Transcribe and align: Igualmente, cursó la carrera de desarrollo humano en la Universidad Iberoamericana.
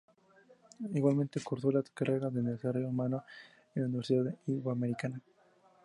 Igualmente, 0.95 1.43
cursó 1.43 1.69
la 1.71 1.83
carrera 1.93 2.31
de 2.31 2.41
desarrollo 2.41 2.87
humano 2.89 3.21
en 3.75 3.83
la 3.83 3.87
Universidad 3.87 4.35
Iberoamericana. 4.47 5.21